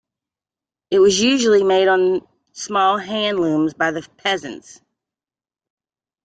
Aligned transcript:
It 0.89 0.97
was 0.97 1.21
usually 1.21 1.63
made 1.63 1.87
on 1.87 2.27
small 2.53 2.97
hand-looms 2.97 3.75
by 3.75 3.91
the 3.91 4.01
peasants. 4.17 4.81